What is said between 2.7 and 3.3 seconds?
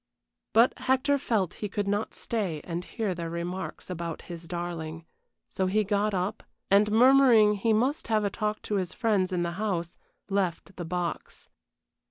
hear their